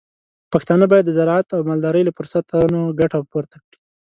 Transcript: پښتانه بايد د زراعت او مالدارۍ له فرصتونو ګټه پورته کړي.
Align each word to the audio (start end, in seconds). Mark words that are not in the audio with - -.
پښتانه 0.51 0.85
بايد 0.91 1.05
د 1.07 1.11
زراعت 1.17 1.47
او 1.55 1.61
مالدارۍ 1.69 2.03
له 2.05 2.11
فرصتونو 2.17 2.79
ګټه 2.99 3.17
پورته 3.31 3.55
کړي. 3.63 3.77